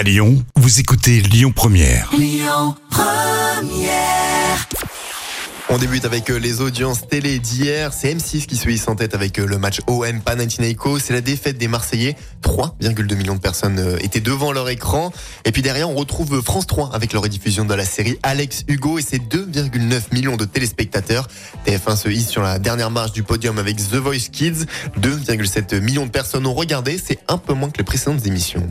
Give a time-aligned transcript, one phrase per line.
[0.00, 2.08] À Lyon, vous écoutez Lyon Première.
[5.68, 7.92] On débute avec euh, les audiences télé d'hier.
[7.92, 11.00] C'est M6 qui se hisse en tête avec euh, le match OM Panathinaikos.
[11.00, 12.16] C'est la défaite des Marseillais.
[12.42, 15.12] 3,2 millions de personnes euh, étaient devant leur écran.
[15.44, 18.98] Et puis derrière, on retrouve France 3 avec leur rediffusion de la série Alex Hugo
[18.98, 21.28] et ses 2,9 millions de téléspectateurs.
[21.66, 24.64] TF1 se hisse sur la dernière marche du podium avec The Voice Kids.
[24.98, 26.98] 2,7 millions de personnes ont regardé.
[26.98, 28.66] C'est un peu moins que les précédentes émissions.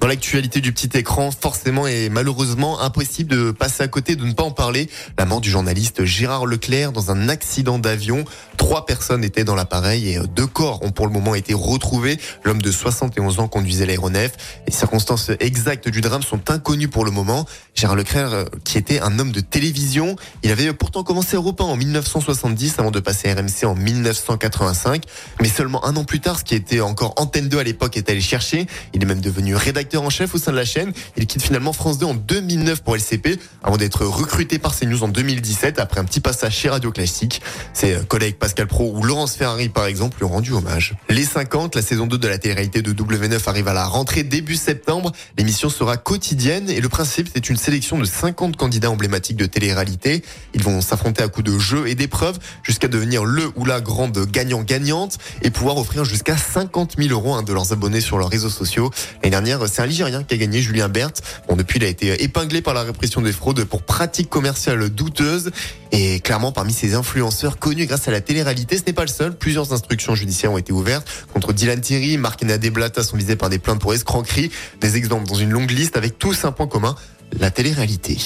[0.00, 4.32] Dans l'actualité du petit écran, forcément et malheureusement impossible de passer à côté, de ne
[4.32, 4.88] pas en parler.
[5.18, 8.24] La mort du journaliste Gérard Leclerc dans un accident d'avion.
[8.56, 12.18] Trois personnes étaient dans l'appareil et deux corps ont pour le moment été retrouvés.
[12.44, 14.32] L'homme de 71 ans conduisait l'aéronef.
[14.66, 17.46] Les circonstances exactes du drame sont inconnues pour le moment.
[17.74, 21.64] Gérard Leclerc, euh, qui était un homme de télévision, il avait pourtant commencé Europe 1
[21.64, 25.04] en 1970 avant de passer à RMC en 1985.
[25.40, 28.08] Mais seulement un an plus tard, ce qui était encore Antenne 2 à l'époque est
[28.10, 28.66] allé chercher.
[28.92, 30.92] Il est même devenu rédacteur en chef au sein de la chaîne.
[31.16, 35.08] Il quitte finalement France 2 en 2009 pour LCP avant d'être recruté par CNews en
[35.08, 37.42] 2017 après un petit passage chez Radio Classique.
[37.72, 40.94] Ses collègues Pascal Pro ou Laurence Ferrari par exemple lui ont rendu hommage.
[41.08, 44.56] Les 50, la saison 2 de la télé-réalité de W9 arrive à la rentrée début
[44.56, 45.12] septembre.
[45.38, 50.22] L'émission sera quotidienne et le principe c'est une sélection de 50 candidats emblématiques de télé-réalité.
[50.54, 54.26] Ils vont s'affronter à coups de jeux et d'épreuves jusqu'à devenir le ou la grande
[54.30, 58.90] gagnant-gagnante et pouvoir offrir jusqu'à 50 000 euros de leurs abonnés sur leurs réseaux sociaux.
[59.22, 61.22] L'année dernière, c'est un Ligérien qui a gagné, Julien Berthe.
[61.48, 65.50] Bon, depuis, il a été épinglé par la répression des fraudes pour pratiques commerciales douteuses.
[65.92, 69.36] Et clairement, parmi ces influenceurs connus grâce à la télé-réalité, ce n'est pas le seul.
[69.36, 73.58] Plusieurs instructions judiciaires ont été ouvertes contre Dylan Thierry, Marc Blata sont visés par des
[73.58, 74.50] plaintes pour escroquerie.
[74.80, 76.94] Des exemples dans une longue liste avec tous un point commun,
[77.38, 78.18] la télé-réalité.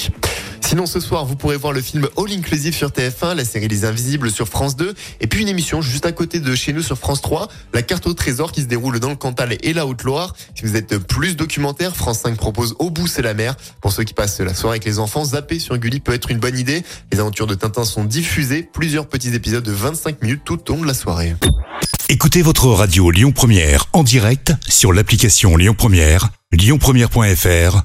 [0.68, 3.86] Sinon, ce soir, vous pourrez voir le film All Inclusive sur TF1, la série Les
[3.86, 6.98] Invisibles sur France 2, et puis une émission juste à côté de chez nous sur
[6.98, 10.36] France 3, la carte au trésor qui se déroule dans le Cantal et la Haute-Loire.
[10.54, 13.56] Si vous êtes plus documentaire, France 5 propose Au bout c'est la mer.
[13.80, 16.38] Pour ceux qui passent la soirée avec les enfants, zapper sur Gulli peut être une
[16.38, 16.84] bonne idée.
[17.12, 20.82] Les aventures de Tintin sont diffusées, plusieurs petits épisodes de 25 minutes tout au long
[20.82, 21.34] de la soirée.
[22.10, 27.84] Écoutez votre radio Lyon Première en direct sur l'application Lyon Première, lyonpremière.fr